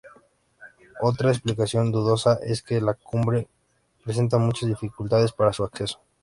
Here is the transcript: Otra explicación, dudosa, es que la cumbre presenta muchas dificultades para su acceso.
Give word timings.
Otra 1.03 1.29
explicación, 1.29 1.91
dudosa, 1.91 2.39
es 2.41 2.63
que 2.63 2.81
la 2.81 2.95
cumbre 2.95 3.47
presenta 4.03 4.39
muchas 4.39 4.67
dificultades 4.67 5.31
para 5.31 5.53
su 5.53 5.63
acceso. 5.63 6.01